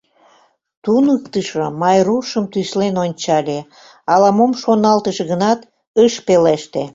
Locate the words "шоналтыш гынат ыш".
4.61-6.13